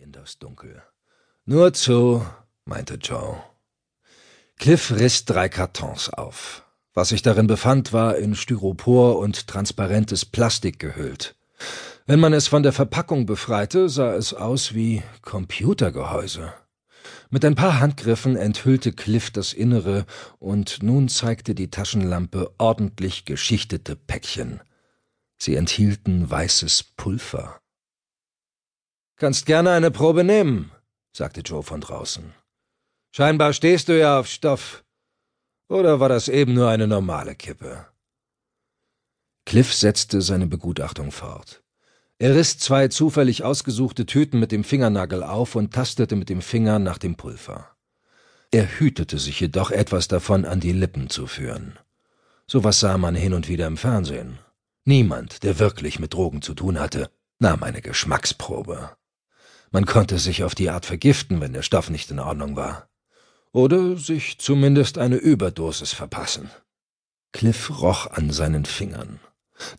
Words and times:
in 0.00 0.12
das 0.12 0.38
Dunkel. 0.38 0.82
Nur 1.44 1.72
zu, 1.72 2.24
meinte 2.64 2.94
Joe. 2.94 3.42
Cliff 4.56 4.90
riss 4.90 5.24
drei 5.24 5.48
Kartons 5.48 6.10
auf. 6.10 6.64
Was 6.92 7.10
sich 7.10 7.22
darin 7.22 7.46
befand, 7.46 7.92
war 7.92 8.16
in 8.16 8.34
Styropor 8.34 9.18
und 9.18 9.46
transparentes 9.46 10.24
Plastik 10.24 10.78
gehüllt. 10.78 11.36
Wenn 12.06 12.20
man 12.20 12.32
es 12.32 12.48
von 12.48 12.62
der 12.62 12.72
Verpackung 12.72 13.26
befreite, 13.26 13.88
sah 13.88 14.14
es 14.14 14.34
aus 14.34 14.74
wie 14.74 15.02
Computergehäuse. 15.22 16.52
Mit 17.30 17.44
ein 17.44 17.54
paar 17.54 17.78
Handgriffen 17.78 18.36
enthüllte 18.36 18.92
Cliff 18.92 19.30
das 19.30 19.52
Innere, 19.52 20.04
und 20.38 20.82
nun 20.82 21.08
zeigte 21.08 21.54
die 21.54 21.70
Taschenlampe 21.70 22.52
ordentlich 22.58 23.24
geschichtete 23.24 23.94
Päckchen. 23.96 24.60
Sie 25.38 25.54
enthielten 25.54 26.28
weißes 26.28 26.82
Pulver. 26.96 27.59
Kannst 29.20 29.44
gerne 29.44 29.72
eine 29.72 29.90
Probe 29.90 30.24
nehmen, 30.24 30.72
sagte 31.12 31.42
Joe 31.42 31.62
von 31.62 31.82
draußen. 31.82 32.32
Scheinbar 33.14 33.52
stehst 33.52 33.88
du 33.88 33.98
ja 33.98 34.18
auf 34.18 34.26
Stoff. 34.26 34.82
Oder 35.68 36.00
war 36.00 36.08
das 36.08 36.28
eben 36.28 36.54
nur 36.54 36.70
eine 36.70 36.86
normale 36.86 37.34
Kippe? 37.34 37.84
Cliff 39.44 39.74
setzte 39.74 40.22
seine 40.22 40.46
Begutachtung 40.46 41.12
fort. 41.12 41.62
Er 42.18 42.34
riss 42.34 42.56
zwei 42.56 42.88
zufällig 42.88 43.44
ausgesuchte 43.44 44.06
Tüten 44.06 44.40
mit 44.40 44.52
dem 44.52 44.64
Fingernagel 44.64 45.22
auf 45.22 45.54
und 45.54 45.74
tastete 45.74 46.16
mit 46.16 46.30
dem 46.30 46.40
Finger 46.40 46.78
nach 46.78 46.96
dem 46.96 47.16
Pulver. 47.16 47.76
Er 48.50 48.78
hütete 48.78 49.18
sich 49.18 49.38
jedoch 49.38 49.70
etwas 49.70 50.08
davon 50.08 50.46
an 50.46 50.60
die 50.60 50.72
Lippen 50.72 51.10
zu 51.10 51.26
führen. 51.26 51.78
Sowas 52.46 52.80
sah 52.80 52.96
man 52.96 53.14
hin 53.14 53.34
und 53.34 53.48
wieder 53.48 53.66
im 53.66 53.76
Fernsehen. 53.76 54.38
Niemand, 54.86 55.42
der 55.42 55.58
wirklich 55.58 55.98
mit 55.98 56.14
Drogen 56.14 56.40
zu 56.40 56.54
tun 56.54 56.80
hatte, 56.80 57.10
nahm 57.38 57.62
eine 57.62 57.82
Geschmacksprobe. 57.82 58.96
Man 59.70 59.86
konnte 59.86 60.18
sich 60.18 60.42
auf 60.42 60.54
die 60.54 60.70
Art 60.70 60.84
vergiften, 60.84 61.40
wenn 61.40 61.52
der 61.52 61.62
Stoff 61.62 61.90
nicht 61.90 62.10
in 62.10 62.18
Ordnung 62.18 62.56
war. 62.56 62.88
Oder 63.52 63.96
sich 63.96 64.38
zumindest 64.38 64.98
eine 64.98 65.16
Überdosis 65.16 65.92
verpassen. 65.92 66.50
Cliff 67.32 67.80
roch 67.80 68.08
an 68.08 68.30
seinen 68.32 68.64
Fingern. 68.64 69.20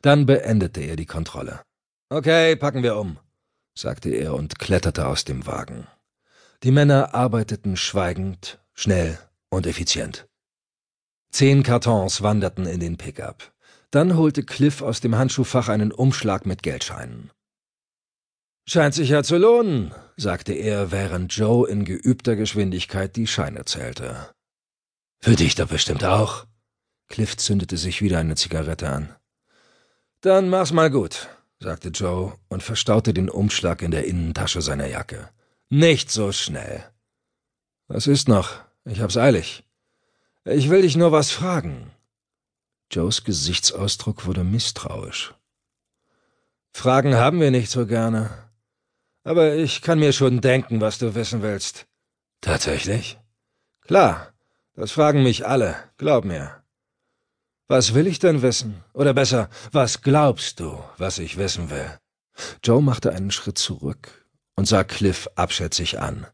Dann 0.02 0.26
beendete 0.26 0.82
er 0.82 0.96
die 0.96 1.06
Kontrolle. 1.06 1.62
Okay, 2.10 2.56
packen 2.56 2.84
wir 2.84 2.96
um, 2.98 3.18
sagte 3.74 4.10
er 4.10 4.34
und 4.34 4.60
kletterte 4.60 5.08
aus 5.08 5.26
dem 5.26 5.46
Wagen. 5.46 5.88
Die 6.64 6.72
Männer 6.72 7.14
arbeiteten 7.14 7.76
schweigend, 7.76 8.60
schnell 8.74 9.18
und 9.50 9.66
effizient. 9.66 10.28
Zehn 11.32 11.64
Kartons 11.64 12.22
wanderten 12.22 12.66
in 12.66 12.80
den 12.80 12.98
Pickup. 12.98 13.54
Dann 13.90 14.16
holte 14.16 14.44
Cliff 14.44 14.82
aus 14.82 15.02
dem 15.02 15.18
Handschuhfach 15.18 15.70
einen 15.70 15.92
Umschlag 15.92 16.46
mit 16.46 16.64
Geldscheinen. 16.64 17.32
Scheint 18.66 18.94
sich 18.94 19.10
ja 19.10 19.24
zu 19.24 19.38
lohnen, 19.38 19.94
sagte 20.18 20.54
er, 20.54 20.92
während 20.92 21.36
Joe 21.36 21.68
in 21.70 21.84
geübter 21.84 22.36
Geschwindigkeit 22.36 23.16
die 23.16 23.28
Scheine 23.28 23.66
zählte. 23.66 24.30
Für 25.20 25.36
dich 25.36 25.56
doch 25.56 25.68
bestimmt 25.68 26.04
auch. 26.04 26.46
Cliff 27.10 27.36
zündete 27.38 27.78
sich 27.78 28.02
wieder 28.02 28.20
eine 28.20 28.36
Zigarette 28.36 28.90
an. 28.90 29.16
Dann 30.22 30.50
mach's 30.50 30.72
mal 30.72 30.90
gut, 30.90 31.30
sagte 31.60 31.90
Joe 31.90 32.38
und 32.48 32.64
verstaute 32.64 33.14
den 33.14 33.30
Umschlag 33.30 33.82
in 33.82 33.92
der 33.92 34.06
Innentasche 34.06 34.62
seiner 34.62 34.88
Jacke. 34.88 35.30
Nicht 35.70 36.12
so 36.12 36.32
schnell. 36.32 36.84
Was 37.88 38.08
ist 38.08 38.28
noch? 38.28 38.62
Ich 38.86 39.02
hab's 39.02 39.18
eilig. 39.18 39.64
Ich 40.46 40.70
will 40.70 40.82
dich 40.82 40.96
nur 40.96 41.12
was 41.12 41.32
fragen. 41.32 41.92
Joes 42.92 43.24
Gesichtsausdruck 43.24 44.26
wurde 44.26 44.44
misstrauisch. 44.44 45.34
Fragen 46.74 47.16
haben 47.16 47.40
wir 47.40 47.52
nicht 47.52 47.70
so 47.70 47.86
gerne. 47.86 48.51
Aber 49.24 49.56
ich 49.56 49.82
kann 49.82 50.00
mir 50.00 50.14
schon 50.14 50.42
denken, 50.42 50.82
was 50.82 50.98
du 50.98 51.16
wissen 51.16 51.42
willst. 51.42 51.88
Tatsächlich? 52.42 53.20
Klar. 53.82 54.34
Das 54.74 54.92
fragen 54.92 55.22
mich 55.22 55.46
alle. 55.46 55.76
Glaub 55.98 56.26
mir. 56.26 56.64
Was 57.68 57.94
will 57.94 58.08
ich 58.08 58.20
denn 58.20 58.42
wissen? 58.42 58.84
Oder 58.94 59.14
besser, 59.14 59.50
was 59.72 60.02
glaubst 60.02 60.60
du, 60.60 60.84
was 60.98 61.20
ich 61.20 61.38
wissen 61.38 61.70
will? 61.70 62.00
Joe 62.64 62.82
machte 62.82 63.14
einen 63.14 63.32
Schritt 63.32 63.58
zurück 63.58 64.28
und 64.56 64.66
sah 64.66 64.84
Cliff 64.84 65.30
abschätzig 65.36 66.00
an. 66.00 66.28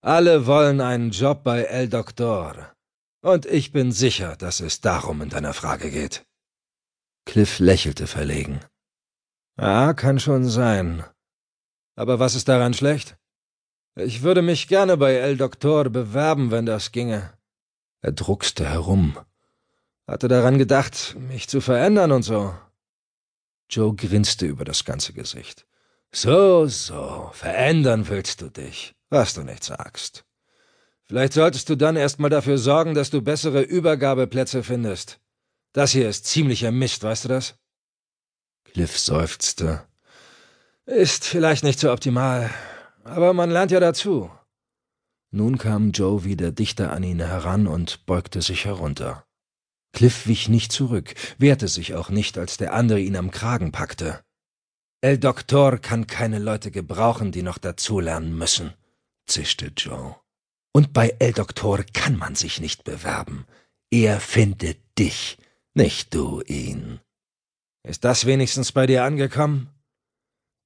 Alle 0.00 0.46
wollen 0.46 0.80
einen 0.80 1.10
Job 1.10 1.42
bei 1.44 1.62
El 1.62 1.88
Doctor. 1.88 2.72
Und 3.20 3.46
ich 3.46 3.72
bin 3.72 3.92
sicher, 3.92 4.36
dass 4.36 4.60
es 4.60 4.80
darum 4.80 5.22
in 5.22 5.28
deiner 5.28 5.54
Frage 5.54 5.90
geht. 5.90 6.24
Cliff 7.24 7.60
lächelte 7.60 8.06
verlegen. 8.06 8.60
Ja, 9.56 9.94
kann 9.94 10.18
schon 10.18 10.48
sein. 10.48 11.04
Aber 11.94 12.18
was 12.18 12.34
ist 12.34 12.48
daran 12.48 12.74
schlecht? 12.74 13.16
Ich 13.94 14.22
würde 14.22 14.42
mich 14.42 14.68
gerne 14.68 14.96
bei 14.96 15.14
El 15.14 15.36
Doctor 15.36 15.90
bewerben, 15.90 16.50
wenn 16.50 16.66
das 16.66 16.92
ginge. 16.92 17.32
Er 18.00 18.12
druckste 18.12 18.68
herum 18.68 19.16
hatte 20.06 20.28
daran 20.28 20.58
gedacht, 20.58 21.16
mich 21.18 21.48
zu 21.48 21.60
verändern 21.60 22.12
und 22.12 22.22
so. 22.22 22.54
Joe 23.70 23.94
grinste 23.94 24.46
über 24.46 24.64
das 24.64 24.84
ganze 24.84 25.12
Gesicht. 25.12 25.66
So, 26.12 26.66
so, 26.66 27.30
verändern 27.32 28.08
willst 28.08 28.42
du 28.42 28.50
dich, 28.50 28.94
was 29.08 29.34
du 29.34 29.42
nicht 29.42 29.64
sagst. 29.64 30.24
Vielleicht 31.04 31.32
solltest 31.32 31.68
du 31.68 31.76
dann 31.76 31.96
erst 31.96 32.18
mal 32.18 32.28
dafür 32.28 32.58
sorgen, 32.58 32.94
dass 32.94 33.10
du 33.10 33.22
bessere 33.22 33.62
Übergabeplätze 33.62 34.62
findest. 34.62 35.20
Das 35.72 35.92
hier 35.92 36.08
ist 36.08 36.26
ziemlicher 36.26 36.70
Mist, 36.70 37.02
weißt 37.02 37.24
du 37.24 37.28
das? 37.28 37.54
Cliff 38.64 38.98
seufzte. 38.98 39.86
Ist 40.86 41.24
vielleicht 41.24 41.62
nicht 41.62 41.78
so 41.78 41.92
optimal, 41.92 42.50
aber 43.04 43.32
man 43.32 43.50
lernt 43.50 43.70
ja 43.70 43.78
dazu. 43.78 44.30
Nun 45.30 45.56
kam 45.56 45.92
Joe 45.92 46.24
wieder 46.24 46.50
dichter 46.50 46.92
an 46.92 47.04
ihn 47.04 47.20
heran 47.20 47.68
und 47.68 48.04
beugte 48.04 48.42
sich 48.42 48.64
herunter. 48.64 49.24
Cliff 49.92 50.26
wich 50.26 50.48
nicht 50.48 50.72
zurück, 50.72 51.14
wehrte 51.38 51.68
sich 51.68 51.94
auch 51.94 52.10
nicht, 52.10 52.36
als 52.36 52.56
der 52.56 52.74
andere 52.74 53.00
ihn 53.00 53.16
am 53.16 53.30
Kragen 53.30 53.70
packte. 53.70 54.24
El 55.00 55.18
Doktor 55.18 55.78
kann 55.78 56.06
keine 56.06 56.38
Leute 56.38 56.70
gebrauchen, 56.70 57.30
die 57.30 57.42
noch 57.42 57.58
dazulernen 57.58 58.36
müssen, 58.36 58.72
zischte 59.26 59.72
Joe. 59.76 60.16
Und 60.72 60.92
bei 60.92 61.14
El 61.18 61.32
Doktor 61.32 61.84
kann 61.92 62.16
man 62.16 62.34
sich 62.34 62.60
nicht 62.60 62.82
bewerben. 62.82 63.46
Er 63.90 64.20
findet 64.20 64.78
dich, 64.98 65.38
nicht 65.74 66.14
du 66.14 66.40
ihn. 66.42 67.00
Ist 67.86 68.04
das 68.04 68.26
wenigstens 68.26 68.72
bei 68.72 68.86
dir 68.86 69.04
angekommen? 69.04 69.68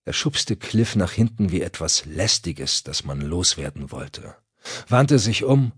Er 0.07 0.13
schubste 0.13 0.55
Cliff 0.55 0.95
nach 0.95 1.11
hinten 1.11 1.51
wie 1.51 1.63
etwas 1.63 2.05
Lästiges, 2.05 2.85
das 2.85 3.05
man 3.05 3.21
loswerden 3.21 3.91
wollte, 3.91 4.37
wandte 4.89 5.19
sich 5.19 5.43
um 5.43 5.73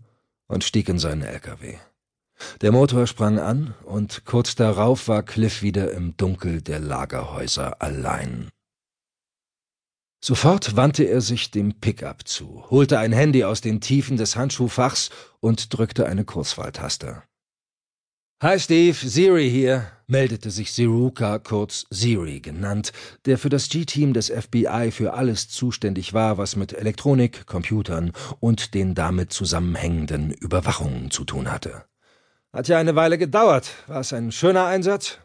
und 0.49 0.65
stieg 0.65 0.91
in 0.91 0.99
seinen 0.99 1.23
LKW. 1.23 1.79
Der 2.61 2.71
Motor 2.71 3.07
sprang 3.07 3.39
an, 3.39 3.75
und 3.85 4.27
kurz 4.27 4.55
darauf 4.55 5.09
war 5.09 5.23
Cliff 5.23 5.63
wieder 5.63 5.93
im 5.93 6.15
Dunkel 6.19 6.61
der 6.61 6.79
Lagerhäuser 6.79 7.81
allein. 7.81 8.51
Sofort 10.23 10.77
wandte 10.77 11.05
er 11.05 11.23
sich 11.23 11.51
dem 11.51 11.81
Pickup 11.81 12.29
zu, 12.29 12.69
holte 12.69 12.99
ein 12.99 13.15
Handy 13.15 13.45
aus 13.45 13.63
den 13.63 13.81
Tiefen 13.81 14.19
des 14.19 14.37
Handschuhfachs 14.37 15.09
und 15.41 15.73
drückte 15.73 16.05
eine 16.05 16.27
Kurzwahltaste. 16.27 17.23
Hi 18.41 18.57
Steve, 18.61 18.95
Siri 18.95 19.51
hier, 19.51 19.91
meldete 20.07 20.53
sich 20.53 20.73
Siruka, 20.73 21.41
kurz 21.41 21.87
Siri 21.91 22.39
genannt, 22.39 22.93
der 23.27 23.37
für 23.37 23.49
das 23.49 23.69
G-Team 23.69 24.13
des 24.13 24.29
FBI 24.31 24.93
für 24.93 25.15
alles 25.15 25.49
zuständig 25.49 26.15
war, 26.15 26.39
was 26.39 26.55
mit 26.55 26.73
Elektronik, 26.73 27.47
Computern 27.47 28.13
und 28.39 28.75
den 28.75 28.95
damit 28.95 29.33
zusammenhängenden 29.33 30.31
Überwachungen 30.31 31.11
zu 31.11 31.25
tun 31.25 31.51
hatte. 31.51 31.85
Hat 32.53 32.69
ja 32.69 32.79
eine 32.79 32.95
Weile 32.95 33.19
gedauert. 33.19 33.71
War 33.89 33.99
es 33.99 34.13
ein 34.13 34.31
schöner 34.31 34.67
Einsatz? 34.67 35.19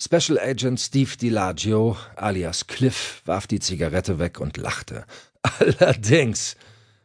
Special 0.00 0.38
Agent 0.38 0.80
Steve 0.80 1.18
DiLaggio, 1.20 1.98
alias 2.16 2.66
Cliff, 2.66 3.20
warf 3.26 3.46
die 3.46 3.60
Zigarette 3.60 4.18
weg 4.18 4.40
und 4.40 4.56
lachte. 4.56 5.04
Allerdings. 5.42 6.56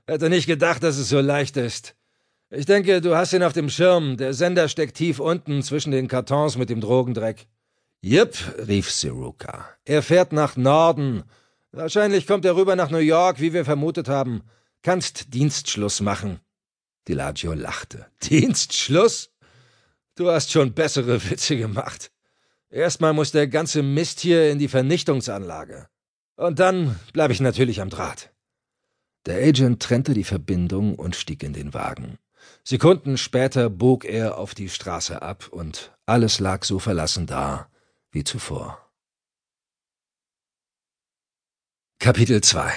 Hätte 0.07 0.30
nicht 0.30 0.48
gedacht, 0.48 0.84
dass 0.84 0.98
es 0.98 1.10
so 1.10 1.19
leicht 1.19 1.57
ist. 1.57 1.98
Ich 2.55 2.67
denke, 2.67 3.01
du 3.01 3.15
hast 3.15 3.33
ihn 3.33 3.41
auf 3.41 3.53
dem 3.53 3.67
Schirm. 3.67 4.15
Der 4.15 4.35
Sender 4.35 4.69
steckt 4.69 4.95
tief 4.95 5.19
unten 5.19 5.63
zwischen 5.63 5.89
den 5.89 6.07
Kartons 6.07 6.55
mit 6.55 6.69
dem 6.69 6.81
Drogendreck. 6.81 7.47
Jip, 8.01 8.38
rief 8.67 8.91
Siruka. 8.91 9.67
Er 9.85 10.03
fährt 10.03 10.33
nach 10.33 10.55
Norden. 10.55 11.23
Wahrscheinlich 11.71 12.27
kommt 12.27 12.45
er 12.45 12.55
rüber 12.55 12.75
nach 12.75 12.91
New 12.91 13.00
York, 13.00 13.39
wie 13.39 13.53
wir 13.53 13.65
vermutet 13.65 14.07
haben. 14.07 14.44
Kannst 14.83 15.33
Dienstschluss 15.33 16.01
machen. 16.01 16.41
Dilaggio 17.07 17.53
lachte. 17.53 18.05
Dienstschluss? 18.21 19.31
Du 20.15 20.29
hast 20.29 20.51
schon 20.51 20.73
bessere 20.73 21.27
Witze 21.31 21.57
gemacht. 21.57 22.11
Erstmal 22.69 23.13
muss 23.13 23.31
der 23.31 23.47
ganze 23.47 23.81
Mist 23.81 24.19
hier 24.19 24.51
in 24.51 24.59
die 24.59 24.67
Vernichtungsanlage. 24.67 25.88
Und 26.35 26.59
dann 26.59 27.00
bleibe 27.13 27.33
ich 27.33 27.39
natürlich 27.39 27.81
am 27.81 27.89
Draht. 27.89 28.31
Der 29.25 29.38
Agent 29.38 29.81
trennte 29.81 30.13
die 30.13 30.23
Verbindung 30.23 30.94
und 30.94 31.15
stieg 31.15 31.41
in 31.41 31.53
den 31.53 31.73
Wagen. 31.73 32.19
Sekunden 32.63 33.18
später 33.18 33.69
bog 33.69 34.06
er 34.06 34.38
auf 34.38 34.56
die 34.56 34.69
Straße 34.69 35.22
ab 35.22 35.50
und 35.50 35.92
alles 36.06 36.40
lag 36.40 36.63
so 36.63 36.80
verlassen 36.80 37.28
da 37.28 37.69
wie 38.12 38.24
zuvor. 38.24 38.80
Kapitel 42.00 42.42
2 42.42 42.72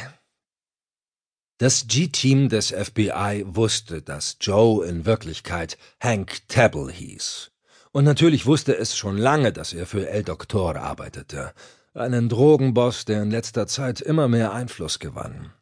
Das 1.59 1.87
G-Team 1.89 2.49
des 2.49 2.71
FBI 2.71 3.45
wusste, 3.47 4.03
dass 4.03 4.37
Joe 4.41 4.87
in 4.87 5.05
Wirklichkeit 5.05 5.79
Hank 6.01 6.49
Table 6.49 6.93
hieß. 6.93 7.51
Und 7.93 8.05
natürlich 8.05 8.47
wusste 8.47 8.77
es 8.77 8.97
schon 8.97 9.17
lange, 9.17 9.53
dass 9.53 9.73
er 9.73 9.87
für 9.87 10.09
El 10.09 10.23
Doctor 10.23 10.77
arbeitete, 10.77 11.55
einen 11.95 12.29
Drogenboss, 12.29 13.05
der 13.05 13.23
in 13.23 13.31
letzter 13.31 13.67
Zeit 13.67 14.01
immer 14.01 14.29
mehr 14.29 14.53
Einfluss 14.53 14.99
gewann. 14.99 15.53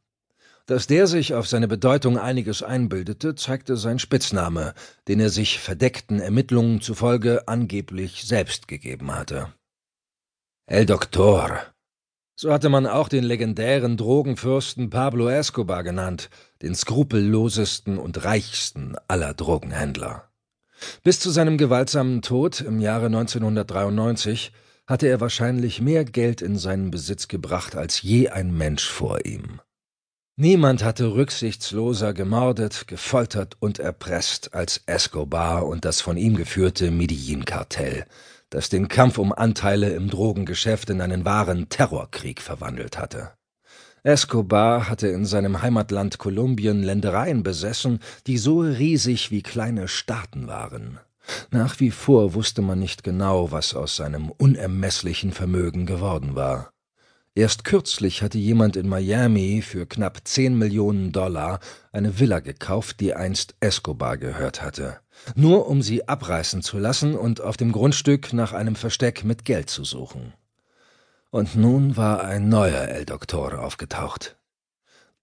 Dass 0.66 0.87
der 0.87 1.06
sich 1.06 1.34
auf 1.34 1.46
seine 1.46 1.69
Bedeutung 1.69 2.19
einiges 2.19 2.62
einbildete, 2.62 3.34
zeigte 3.34 3.76
sein 3.76 3.99
Spitzname, 3.99 4.72
den 5.08 5.20
er 5.20 5.28
sich 5.28 5.58
verdeckten 5.58 6.20
Ermittlungen 6.20 6.81
zufolge 6.81 7.46
angeblich 7.49 8.25
selbst 8.25 8.66
gegeben 8.66 9.14
hatte. 9.14 9.52
El 10.66 10.87
Doctor, 10.87 11.61
so 12.37 12.50
hatte 12.50 12.70
man 12.70 12.87
auch 12.87 13.11
den 13.11 13.25
legendären 13.25 13.99
Drogenfürsten 13.99 14.88
Pablo 14.88 15.28
Escobar 15.28 15.84
genannt, 15.84 16.31
den 16.62 16.75
skrupellosesten 16.75 17.99
und 17.99 18.25
reichsten 18.25 18.96
aller 19.06 19.34
Drogenhändler. 19.34 20.31
Bis 21.02 21.20
zu 21.20 21.31
seinem 21.31 21.58
gewaltsamen 21.58 22.22
Tod 22.22 22.62
im 22.62 22.81
Jahre 22.81 23.06
1993 23.06 24.52
hatte 24.87 25.06
er 25.08 25.20
wahrscheinlich 25.20 25.82
mehr 25.82 26.05
Geld 26.05 26.43
in 26.43 26.56
seinen 26.56 26.90
Besitz 26.90 27.28
gebracht 27.28 27.76
als 27.76 28.02
je 28.02 28.31
ein 28.31 28.56
Mensch 28.56 28.88
vor 28.88 29.25
ihm. 29.26 29.61
Niemand 30.37 30.83
hatte 30.83 31.15
rücksichtsloser 31.15 32.13
gemordet, 32.13 32.89
gefoltert 32.89 33.57
und 33.61 33.79
erpresst 33.79 34.53
als 34.53 34.83
Escobar 34.87 35.65
und 35.65 35.85
das 35.85 36.01
von 36.01 36.17
ihm 36.17 36.35
geführte 36.35 36.91
Medellin-Kartell, 36.91 38.05
das 38.51 38.69
den 38.69 38.89
Kampf 38.89 39.19
um 39.19 39.33
Anteile 39.33 39.91
im 39.91 40.11
Drogengeschäft 40.11 40.91
in 40.91 41.01
einen 41.01 41.25
wahren 41.25 41.69
Terrorkrieg 41.69 42.43
verwandelt 42.43 42.99
hatte. 42.99 43.31
Escobar 44.03 44.89
hatte 44.89 45.07
in 45.07 45.25
seinem 45.25 45.63
Heimatland 45.63 46.19
Kolumbien 46.19 46.83
Ländereien 46.83 47.45
besessen, 47.45 48.01
die 48.27 48.37
so 48.37 48.59
riesig 48.59 49.31
wie 49.31 49.43
kleine 49.43 49.87
Staaten 49.87 50.49
waren. 50.49 50.99
Nach 51.53 51.79
wie 51.79 51.93
vor 51.93 52.35
wusste 52.35 52.61
man 52.61 52.81
nicht 52.81 53.05
genau, 53.05 53.53
was 53.53 53.73
aus 53.73 53.95
seinem 53.95 54.31
unermesslichen 54.31 55.31
Vermögen 55.31 55.87
geworden 55.87 56.35
war. 56.35 56.74
Erst 57.37 57.65
kürzlich 57.65 58.23
hatte 58.23 58.39
jemand 58.39 58.77
in 58.77 58.89
Miami 58.89 59.61
für 59.61 59.87
knapp 59.87 60.21
zehn 60.23 60.57
Millionen 60.57 61.11
Dollar 61.11 61.59
eine 61.91 62.21
Villa 62.21 62.39
gekauft, 62.39 63.01
die 63.01 63.13
einst 63.15 63.57
Escobar 63.59 64.19
gehört 64.19 64.63
hatte, 64.63 65.01
nur 65.35 65.67
um 65.67 65.83
sie 65.83 66.07
abreißen 66.07 66.63
zu 66.63 66.79
lassen 66.79 67.17
und 67.17 67.41
auf 67.41 67.57
dem 67.57 67.73
Grundstück 67.73 68.33
nach 68.33 68.53
einem 68.53 68.77
Versteck 68.77 69.25
mit 69.25 69.45
Geld 69.45 69.69
zu 69.69 69.83
suchen. 69.83 70.33
Und 71.31 71.57
nun 71.57 71.97
war 71.97 72.23
ein 72.23 72.49
neuer 72.49 72.83
El 72.83 73.05
Doctor 73.05 73.59
aufgetaucht. 73.59 74.37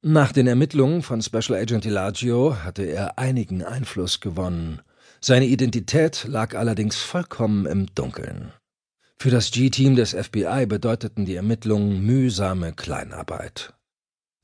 Nach 0.01 0.33
den 0.33 0.47
Ermittlungen 0.47 1.03
von 1.03 1.21
Special 1.21 1.57
Agent 1.57 1.85
Elagio 1.85 2.57
hatte 2.61 2.83
er 2.83 3.19
einigen 3.19 3.63
Einfluss 3.63 4.19
gewonnen. 4.19 4.81
Seine 5.21 5.45
Identität 5.45 6.25
lag 6.27 6.55
allerdings 6.55 6.97
vollkommen 6.97 7.65
im 7.65 7.85
Dunkeln. 7.95 8.51
Für 9.21 9.29
das 9.29 9.51
G-Team 9.51 9.95
des 9.95 10.15
FBI 10.15 10.65
bedeuteten 10.65 11.25
die 11.25 11.35
Ermittlungen 11.35 12.03
mühsame 12.03 12.73
Kleinarbeit. 12.73 13.71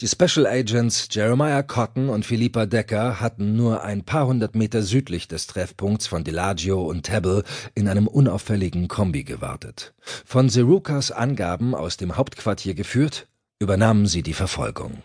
Die 0.01 0.07
Special 0.07 0.45
Agents 0.45 1.07
Jeremiah 1.09 1.63
Cotton 1.63 2.09
und 2.09 2.27
Philippa 2.27 2.67
Decker 2.67 3.19
hatten 3.19 3.55
nur 3.55 3.81
ein 3.81 4.05
paar 4.05 4.27
hundert 4.27 4.53
Meter 4.53 4.83
südlich 4.83 5.27
des 5.27 5.47
Treffpunkts 5.47 6.05
von 6.05 6.23
Delagio 6.23 6.83
und 6.83 7.01
Tebble 7.01 7.43
in 7.73 7.87
einem 7.87 8.07
unauffälligen 8.07 8.87
Kombi 8.87 9.23
gewartet. 9.23 9.95
Von 10.03 10.47
Serukas 10.47 11.09
Angaben 11.09 11.73
aus 11.73 11.97
dem 11.97 12.15
Hauptquartier 12.15 12.75
geführt, 12.75 13.27
übernahmen 13.57 14.05
sie 14.05 14.21
die 14.21 14.35
Verfolgung. 14.35 15.01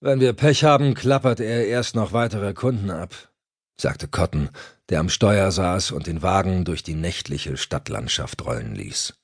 Wenn 0.00 0.18
wir 0.18 0.32
Pech 0.32 0.64
haben, 0.64 0.94
klappert 0.94 1.40
er 1.40 1.66
erst 1.66 1.94
noch 1.94 2.14
weitere 2.14 2.54
Kunden 2.54 2.88
ab, 2.88 3.30
sagte 3.78 4.08
Cotton, 4.08 4.48
der 4.90 5.00
am 5.00 5.08
Steuer 5.08 5.50
saß 5.50 5.92
und 5.92 6.06
den 6.06 6.22
Wagen 6.22 6.64
durch 6.64 6.82
die 6.82 6.94
nächtliche 6.94 7.56
Stadtlandschaft 7.56 8.44
rollen 8.44 8.74
ließ. 8.74 9.14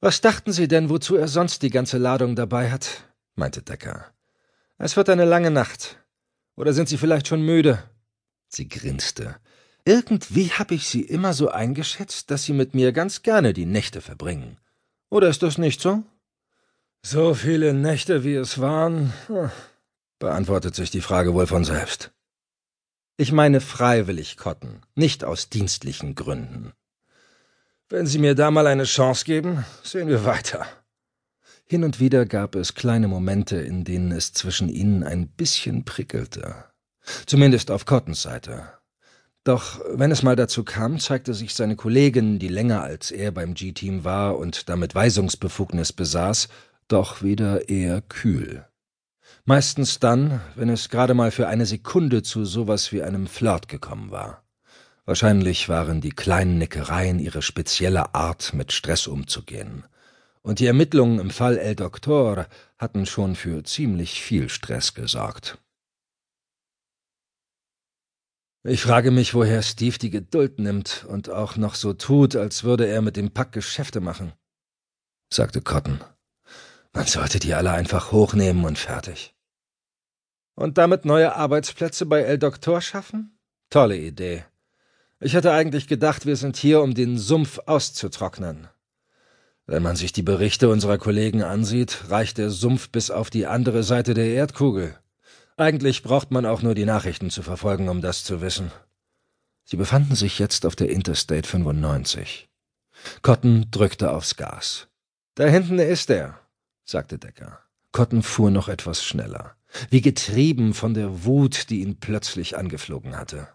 Was 0.00 0.20
dachten 0.20 0.52
Sie 0.52 0.68
denn, 0.68 0.90
wozu 0.90 1.16
er 1.16 1.28
sonst 1.28 1.62
die 1.62 1.70
ganze 1.70 1.98
Ladung 1.98 2.36
dabei 2.36 2.70
hat? 2.70 3.04
meinte 3.36 3.62
Decker. 3.62 4.12
Es 4.76 4.96
wird 4.96 5.08
eine 5.08 5.24
lange 5.24 5.50
Nacht. 5.50 5.98
Oder 6.56 6.72
sind 6.72 6.88
Sie 6.88 6.98
vielleicht 6.98 7.28
schon 7.28 7.42
müde? 7.42 7.82
Sie 8.48 8.68
grinste. 8.68 9.36
Irgendwie 9.84 10.50
habe 10.50 10.74
ich 10.74 10.86
Sie 10.88 11.02
immer 11.02 11.34
so 11.34 11.50
eingeschätzt, 11.50 12.30
dass 12.30 12.44
Sie 12.44 12.52
mit 12.52 12.74
mir 12.74 12.92
ganz 12.92 13.22
gerne 13.22 13.52
die 13.52 13.66
Nächte 13.66 14.00
verbringen. 14.00 14.58
Oder 15.10 15.28
ist 15.28 15.42
das 15.42 15.58
nicht 15.58 15.80
so? 15.80 16.02
So 17.02 17.34
viele 17.34 17.74
Nächte, 17.74 18.24
wie 18.24 18.34
es 18.34 18.60
waren, 18.60 19.12
hm, 19.26 19.50
beantwortet 20.18 20.74
sich 20.74 20.90
die 20.90 21.02
Frage 21.02 21.34
wohl 21.34 21.46
von 21.46 21.64
selbst. 21.64 22.13
Ich 23.16 23.30
meine 23.30 23.60
freiwillig, 23.60 24.36
Cotton, 24.36 24.80
nicht 24.96 25.22
aus 25.22 25.48
dienstlichen 25.48 26.16
Gründen. 26.16 26.72
Wenn 27.88 28.06
Sie 28.06 28.18
mir 28.18 28.34
da 28.34 28.50
mal 28.50 28.66
eine 28.66 28.82
Chance 28.82 29.24
geben, 29.24 29.64
sehen 29.84 30.08
wir 30.08 30.24
weiter. 30.24 30.66
Hin 31.64 31.84
und 31.84 32.00
wieder 32.00 32.26
gab 32.26 32.56
es 32.56 32.74
kleine 32.74 33.06
Momente, 33.06 33.56
in 33.56 33.84
denen 33.84 34.10
es 34.10 34.32
zwischen 34.32 34.68
ihnen 34.68 35.04
ein 35.04 35.28
bisschen 35.28 35.84
prickelte. 35.84 36.64
Zumindest 37.26 37.70
auf 37.70 37.86
Cottons 37.86 38.20
Seite. 38.20 38.68
Doch 39.44 39.80
wenn 39.92 40.10
es 40.10 40.24
mal 40.24 40.34
dazu 40.34 40.64
kam, 40.64 40.98
zeigte 40.98 41.34
sich 41.34 41.54
seine 41.54 41.76
Kollegin, 41.76 42.40
die 42.40 42.48
länger 42.48 42.82
als 42.82 43.12
er 43.12 43.30
beim 43.30 43.54
G-Team 43.54 44.02
war 44.02 44.38
und 44.38 44.68
damit 44.68 44.96
Weisungsbefugnis 44.96 45.92
besaß, 45.92 46.48
doch 46.88 47.22
wieder 47.22 47.68
eher 47.68 48.02
kühl. 48.02 48.66
Meistens 49.46 49.98
dann, 49.98 50.40
wenn 50.54 50.70
es 50.70 50.88
gerade 50.88 51.12
mal 51.12 51.30
für 51.30 51.48
eine 51.48 51.66
Sekunde 51.66 52.22
zu 52.22 52.46
sowas 52.46 52.92
wie 52.92 53.02
einem 53.02 53.26
Flirt 53.26 53.68
gekommen 53.68 54.10
war. 54.10 54.42
Wahrscheinlich 55.04 55.68
waren 55.68 56.00
die 56.00 56.12
kleinen 56.12 56.56
Neckereien 56.56 57.18
ihre 57.18 57.42
spezielle 57.42 58.14
Art, 58.14 58.54
mit 58.54 58.72
Stress 58.72 59.06
umzugehen. 59.06 59.84
Und 60.40 60.60
die 60.60 60.66
Ermittlungen 60.66 61.18
im 61.18 61.28
Fall 61.28 61.58
El 61.58 61.76
Doctor 61.76 62.46
hatten 62.78 63.04
schon 63.04 63.34
für 63.36 63.62
ziemlich 63.64 64.22
viel 64.22 64.48
Stress 64.48 64.94
gesorgt. 64.94 65.58
Ich 68.66 68.80
frage 68.80 69.10
mich, 69.10 69.34
woher 69.34 69.62
Steve 69.62 69.98
die 69.98 70.08
Geduld 70.08 70.58
nimmt 70.58 71.04
und 71.06 71.28
auch 71.28 71.56
noch 71.56 71.74
so 71.74 71.92
tut, 71.92 72.34
als 72.34 72.64
würde 72.64 72.86
er 72.86 73.02
mit 73.02 73.16
dem 73.16 73.30
Pack 73.30 73.52
Geschäfte 73.52 74.00
machen, 74.00 74.32
sagte 75.30 75.60
Cotton. 75.60 76.02
Man 76.94 77.06
sollte 77.06 77.40
die 77.40 77.54
alle 77.54 77.72
einfach 77.72 78.12
hochnehmen 78.12 78.64
und 78.64 78.78
fertig. 78.78 79.34
Und 80.54 80.78
damit 80.78 81.04
neue 81.04 81.34
Arbeitsplätze 81.34 82.06
bei 82.06 82.20
El 82.20 82.38
Doktor 82.38 82.80
schaffen? 82.80 83.36
Tolle 83.68 83.98
Idee. 83.98 84.44
Ich 85.18 85.34
hatte 85.34 85.52
eigentlich 85.52 85.88
gedacht, 85.88 86.24
wir 86.24 86.36
sind 86.36 86.56
hier, 86.56 86.82
um 86.82 86.94
den 86.94 87.18
Sumpf 87.18 87.58
auszutrocknen. 87.66 88.68
Wenn 89.66 89.82
man 89.82 89.96
sich 89.96 90.12
die 90.12 90.22
Berichte 90.22 90.68
unserer 90.68 90.98
Kollegen 90.98 91.42
ansieht, 91.42 92.10
reicht 92.10 92.38
der 92.38 92.50
Sumpf 92.50 92.90
bis 92.90 93.10
auf 93.10 93.28
die 93.28 93.46
andere 93.46 93.82
Seite 93.82 94.14
der 94.14 94.26
Erdkugel. 94.26 94.96
Eigentlich 95.56 96.04
braucht 96.04 96.30
man 96.30 96.46
auch 96.46 96.62
nur 96.62 96.76
die 96.76 96.84
Nachrichten 96.84 97.30
zu 97.30 97.42
verfolgen, 97.42 97.88
um 97.88 98.02
das 98.02 98.22
zu 98.22 98.40
wissen. 98.40 98.70
Sie 99.64 99.76
befanden 99.76 100.14
sich 100.14 100.38
jetzt 100.38 100.64
auf 100.64 100.76
der 100.76 100.90
Interstate 100.90 101.48
95. 101.48 102.48
Cotton 103.22 103.66
drückte 103.72 104.12
aufs 104.12 104.36
Gas. 104.36 104.86
Da 105.34 105.46
hinten 105.46 105.78
ist 105.78 106.10
er, 106.10 106.38
sagte 106.84 107.18
Decker. 107.18 107.60
Cotton 107.92 108.22
fuhr 108.22 108.50
noch 108.50 108.68
etwas 108.68 109.04
schneller 109.04 109.56
wie 109.90 110.00
getrieben 110.00 110.74
von 110.74 110.94
der 110.94 111.24
Wut, 111.24 111.70
die 111.70 111.80
ihn 111.80 111.98
plötzlich 111.98 112.56
angeflogen 112.56 113.16
hatte. 113.16 113.48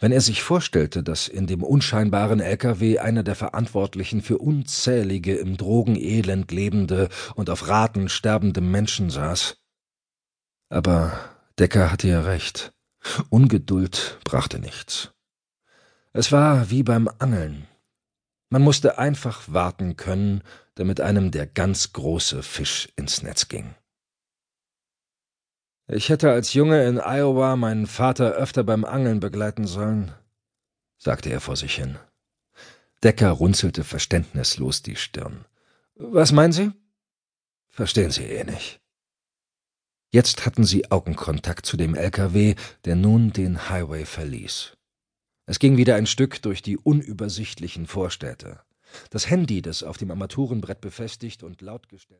Wenn 0.00 0.12
er 0.12 0.20
sich 0.20 0.42
vorstellte, 0.42 1.02
dass 1.02 1.28
in 1.28 1.46
dem 1.46 1.62
unscheinbaren 1.62 2.40
LKW 2.40 2.98
einer 2.98 3.22
der 3.22 3.34
Verantwortlichen 3.34 4.20
für 4.20 4.38
unzählige 4.38 5.36
im 5.36 5.56
Drogenelend 5.56 6.52
lebende 6.52 7.08
und 7.34 7.48
auf 7.48 7.68
Raten 7.68 8.10
sterbende 8.10 8.60
Menschen 8.60 9.08
saß. 9.08 9.56
Aber 10.68 11.18
Decker 11.58 11.90
hatte 11.90 12.08
ja 12.08 12.20
recht. 12.20 12.72
Ungeduld 13.30 14.18
brachte 14.24 14.58
nichts. 14.58 15.12
Es 16.12 16.32
war 16.32 16.70
wie 16.70 16.82
beim 16.82 17.08
Angeln. 17.18 17.66
Man 18.50 18.60
musste 18.60 18.98
einfach 18.98 19.44
warten 19.50 19.96
können, 19.96 20.42
damit 20.74 21.00
einem 21.00 21.30
der 21.30 21.46
ganz 21.46 21.92
große 21.92 22.42
Fisch 22.42 22.88
ins 22.96 23.22
Netz 23.22 23.48
ging. 23.48 23.74
Ich 25.88 26.08
hätte 26.08 26.30
als 26.30 26.54
Junge 26.54 26.86
in 26.86 26.98
Iowa 26.98 27.56
meinen 27.56 27.86
Vater 27.86 28.32
öfter 28.32 28.64
beim 28.64 28.84
Angeln 28.84 29.20
begleiten 29.20 29.66
sollen, 29.66 30.12
sagte 30.96 31.30
er 31.30 31.40
vor 31.40 31.56
sich 31.56 31.74
hin. 31.74 31.98
Decker 33.02 33.30
runzelte 33.30 33.84
verständnislos 33.84 34.82
die 34.82 34.96
Stirn. 34.96 35.44
Was 35.94 36.32
meinen 36.32 36.52
Sie? 36.52 36.72
Verstehen 37.68 38.10
Sie 38.10 38.24
eh 38.24 38.44
nicht. 38.44 38.80
Jetzt 40.14 40.44
hatten 40.44 40.64
sie 40.64 40.90
Augenkontakt 40.90 41.64
zu 41.64 41.78
dem 41.78 41.94
LKW, 41.94 42.54
der 42.84 42.96
nun 42.96 43.32
den 43.32 43.70
Highway 43.70 44.04
verließ. 44.04 44.76
Es 45.46 45.58
ging 45.58 45.78
wieder 45.78 45.96
ein 45.96 46.06
Stück 46.06 46.42
durch 46.42 46.60
die 46.60 46.76
unübersichtlichen 46.76 47.86
Vorstädte. 47.86 48.60
Das 49.10 49.28
Handy, 49.30 49.62
das 49.62 49.82
auf 49.82 49.96
dem 49.96 50.10
Armaturenbrett 50.10 50.80
befestigt 50.80 51.42
und 51.42 51.60
laut 51.60 51.88
gestellt 51.88 52.02